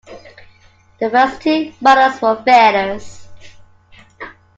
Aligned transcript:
The 0.99 1.11
first 1.11 1.43
two 1.43 1.73
models 1.79 2.19
were 2.23 2.41
failures. 2.43 3.27